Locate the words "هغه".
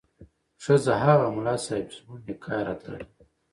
1.05-1.27